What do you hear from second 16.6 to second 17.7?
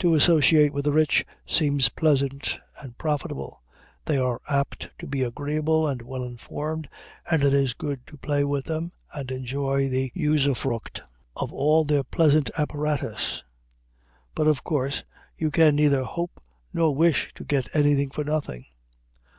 nor wish to get